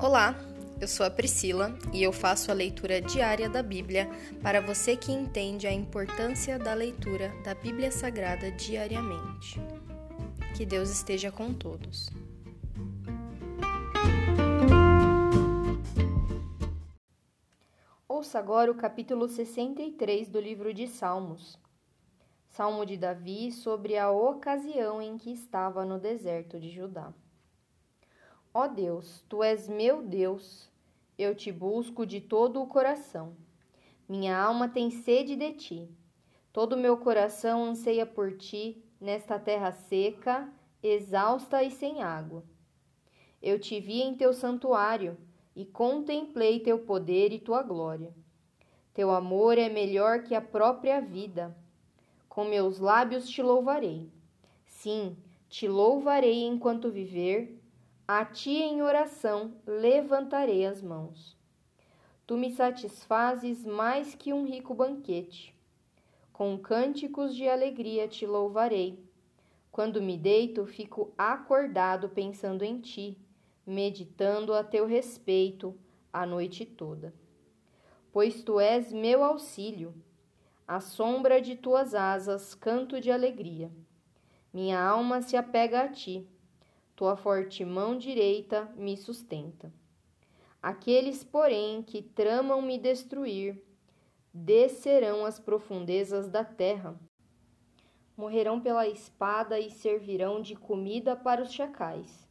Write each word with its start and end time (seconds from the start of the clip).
Olá, 0.00 0.36
eu 0.80 0.86
sou 0.86 1.04
a 1.04 1.10
Priscila 1.10 1.76
e 1.92 2.04
eu 2.04 2.12
faço 2.12 2.52
a 2.52 2.54
leitura 2.54 3.00
diária 3.00 3.50
da 3.50 3.64
Bíblia 3.64 4.08
para 4.40 4.60
você 4.60 4.96
que 4.96 5.10
entende 5.10 5.66
a 5.66 5.72
importância 5.72 6.56
da 6.56 6.72
leitura 6.72 7.32
da 7.42 7.52
Bíblia 7.52 7.90
Sagrada 7.90 8.48
diariamente. 8.52 9.60
Que 10.56 10.64
Deus 10.64 10.88
esteja 10.88 11.32
com 11.32 11.52
todos. 11.52 12.08
Ouça 18.08 18.38
agora 18.38 18.70
o 18.70 18.76
capítulo 18.76 19.28
63 19.28 20.28
do 20.28 20.38
livro 20.38 20.72
de 20.72 20.86
Salmos. 20.86 21.58
Salmo 22.46 22.86
de 22.86 22.96
Davi 22.96 23.50
sobre 23.50 23.98
a 23.98 24.12
ocasião 24.12 25.02
em 25.02 25.18
que 25.18 25.32
estava 25.32 25.84
no 25.84 25.98
deserto 25.98 26.60
de 26.60 26.70
Judá. 26.70 27.12
Ó 28.52 28.66
Deus, 28.66 29.22
tu 29.28 29.42
és 29.42 29.68
meu 29.68 30.02
Deus, 30.02 30.70
eu 31.18 31.34
te 31.34 31.52
busco 31.52 32.06
de 32.06 32.20
todo 32.20 32.62
o 32.62 32.66
coração. 32.66 33.36
Minha 34.08 34.38
alma 34.38 34.68
tem 34.68 34.90
sede 34.90 35.36
de 35.36 35.52
ti. 35.52 35.88
Todo 36.52 36.76
meu 36.76 36.96
coração 36.96 37.64
anseia 37.64 38.06
por 38.06 38.36
ti 38.36 38.82
nesta 38.98 39.38
terra 39.38 39.70
seca, 39.70 40.50
exausta 40.82 41.62
e 41.62 41.70
sem 41.70 42.02
água. 42.02 42.42
Eu 43.42 43.58
te 43.58 43.78
vi 43.80 44.00
em 44.00 44.14
teu 44.14 44.32
santuário 44.32 45.16
e 45.54 45.64
contemplei 45.66 46.58
teu 46.58 46.78
poder 46.78 47.32
e 47.32 47.38
tua 47.38 47.62
glória. 47.62 48.14
Teu 48.94 49.10
amor 49.10 49.58
é 49.58 49.68
melhor 49.68 50.22
que 50.22 50.34
a 50.34 50.40
própria 50.40 51.00
vida. 51.00 51.56
Com 52.28 52.44
meus 52.44 52.78
lábios 52.78 53.28
te 53.28 53.42
louvarei. 53.42 54.10
Sim, 54.66 55.16
te 55.48 55.68
louvarei 55.68 56.44
enquanto 56.44 56.90
viver 56.90 57.58
a 58.08 58.24
ti 58.24 58.52
em 58.52 58.80
oração 58.80 59.52
levantarei 59.66 60.64
as 60.64 60.80
mãos. 60.80 61.36
Tu 62.26 62.38
me 62.38 62.50
satisfazes 62.50 63.66
mais 63.66 64.14
que 64.14 64.32
um 64.32 64.46
rico 64.46 64.72
banquete. 64.72 65.54
Com 66.32 66.56
cânticos 66.56 67.36
de 67.36 67.46
alegria 67.46 68.08
te 68.08 68.24
louvarei. 68.24 68.98
Quando 69.70 70.00
me 70.00 70.16
deito, 70.16 70.64
fico 70.64 71.12
acordado 71.18 72.08
pensando 72.08 72.64
em 72.64 72.80
ti, 72.80 73.18
meditando 73.66 74.54
a 74.54 74.64
teu 74.64 74.86
respeito 74.86 75.78
a 76.10 76.24
noite 76.24 76.64
toda. 76.64 77.12
Pois 78.10 78.42
tu 78.42 78.58
és 78.58 78.90
meu 78.90 79.22
auxílio, 79.22 79.94
à 80.66 80.80
sombra 80.80 81.42
de 81.42 81.56
tuas 81.56 81.94
asas 81.94 82.54
canto 82.54 83.02
de 83.02 83.10
alegria. 83.10 83.70
Minha 84.50 84.82
alma 84.82 85.20
se 85.20 85.36
apega 85.36 85.82
a 85.82 85.88
ti 85.88 86.26
tua 86.98 87.16
forte 87.16 87.64
mão 87.64 87.96
direita 87.96 88.68
me 88.76 88.96
sustenta. 88.96 89.72
Aqueles, 90.60 91.22
porém, 91.22 91.80
que 91.80 92.02
tramam 92.02 92.60
me 92.60 92.76
destruir, 92.76 93.62
descerão 94.34 95.24
às 95.24 95.38
profundezas 95.38 96.28
da 96.28 96.42
terra. 96.42 96.98
Morrerão 98.16 98.60
pela 98.60 98.88
espada 98.88 99.60
e 99.60 99.70
servirão 99.70 100.42
de 100.42 100.56
comida 100.56 101.14
para 101.14 101.40
os 101.40 101.52
chacais. 101.52 102.28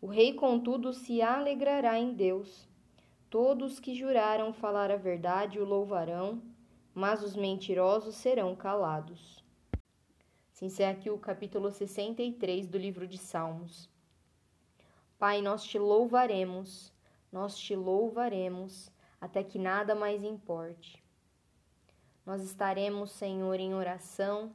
O 0.00 0.06
rei, 0.06 0.34
contudo, 0.34 0.92
se 0.92 1.20
alegrará 1.20 1.98
em 1.98 2.14
Deus. 2.14 2.68
Todos 3.28 3.80
que 3.80 3.92
juraram 3.92 4.52
falar 4.52 4.88
a 4.88 4.96
verdade 4.96 5.58
o 5.58 5.64
louvarão, 5.64 6.40
mas 6.94 7.24
os 7.24 7.34
mentirosos 7.34 8.14
serão 8.14 8.54
calados. 8.54 9.44
Se 10.52 10.64
encerra 10.64 10.92
aqui 10.92 11.10
o 11.10 11.18
capítulo 11.18 11.72
63 11.72 12.68
do 12.68 12.78
livro 12.78 13.08
de 13.08 13.18
Salmos. 13.18 13.95
Pai, 15.18 15.40
nós 15.40 15.64
te 15.64 15.78
louvaremos, 15.78 16.92
nós 17.32 17.56
te 17.56 17.74
louvaremos 17.74 18.90
até 19.20 19.42
que 19.42 19.58
nada 19.58 19.94
mais 19.94 20.22
importe. 20.22 21.02
Nós 22.24 22.42
estaremos, 22.42 23.12
Senhor, 23.12 23.58
em 23.58 23.74
oração 23.74 24.52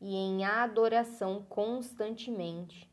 e 0.00 0.14
em 0.14 0.44
adoração 0.44 1.44
constantemente, 1.48 2.90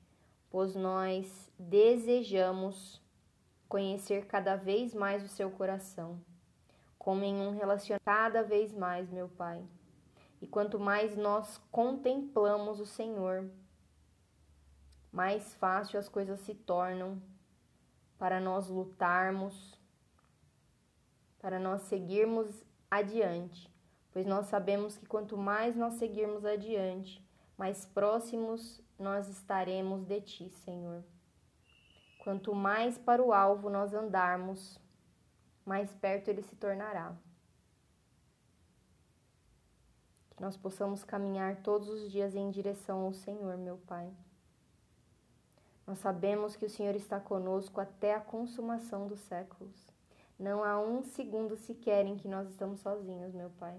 pois 0.50 0.76
nós 0.76 1.52
desejamos 1.58 3.02
conhecer 3.70 4.26
cada 4.26 4.56
vez 4.56 4.94
mais 4.94 5.24
o 5.24 5.28
seu 5.28 5.50
coração, 5.50 6.20
como 7.00 7.24
em 7.24 7.36
um 7.36 7.52
relacionamento 7.52 8.04
cada 8.04 8.44
vez 8.44 8.74
mais, 8.74 9.10
meu 9.10 9.30
Pai. 9.30 9.64
E 10.42 10.48
quanto 10.48 10.78
mais 10.78 11.16
nós 11.16 11.62
contemplamos 11.72 12.80
o 12.82 12.86
Senhor, 12.86 13.50
mais 15.14 15.54
fácil 15.54 16.00
as 16.00 16.10
coisas 16.10 16.40
se 16.40 16.56
tornam 16.56 17.22
para 18.18 18.40
nós 18.40 18.68
lutarmos, 18.68 19.80
para 21.40 21.60
nós 21.60 21.84
seguirmos 21.84 22.66
adiante, 22.90 23.72
pois 24.12 24.26
nós 24.26 24.48
sabemos 24.48 24.98
que 24.98 25.06
quanto 25.06 25.38
mais 25.38 25.76
nós 25.76 25.94
seguirmos 25.94 26.44
adiante, 26.44 27.24
mais 27.56 27.86
próximos 27.86 28.82
nós 28.98 29.30
estaremos 29.30 30.04
de 30.04 30.20
Ti, 30.22 30.50
Senhor. 30.50 31.04
Quanto 32.24 32.56
mais 32.56 32.98
para 32.98 33.22
o 33.22 33.32
alvo 33.32 33.70
nós 33.70 33.94
andarmos, 33.94 34.80
mais 35.64 35.94
perto 35.94 36.30
ele 36.30 36.42
se 36.42 36.56
tornará. 36.56 37.16
Que 40.32 40.42
nós 40.42 40.58
possamos 40.58 41.04
caminhar 41.04 41.62
todos 41.62 41.88
os 41.90 42.12
dias 42.12 42.34
em 42.34 42.50
direção 42.50 43.02
ao 43.02 43.14
Senhor, 43.14 43.58
meu 43.58 43.78
Pai. 43.78 44.12
Nós 45.86 46.00
sabemos 46.00 46.56
que 46.56 46.66
o 46.66 46.70
Senhor 46.70 46.96
está 46.96 47.20
conosco 47.20 47.82
até 47.82 48.16
a 48.16 48.22
consumação 48.22 49.08
dos 49.08 49.20
séculos. 49.20 49.88
Não 50.40 50.64
há 50.64 50.80
um 50.80 51.04
segundo 51.04 51.56
sequer 51.56 52.06
em 52.06 52.18
que 52.18 52.28
nós 52.28 52.50
estamos 52.50 52.80
sozinhos, 52.80 53.34
meu 53.34 53.50
Pai. 53.52 53.78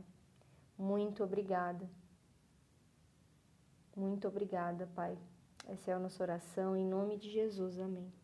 Muito 0.79 1.25
obrigada. 1.25 1.89
Muito 3.97 4.29
obrigada, 4.29 4.89
Pai. 4.95 5.17
Essa 5.67 5.93
é 5.93 5.95
a 5.95 5.99
nossa 5.99 6.23
oração, 6.23 6.77
em 6.77 6.85
nome 6.85 7.17
de 7.17 7.31
Jesus. 7.31 7.79
Amém. 7.79 8.24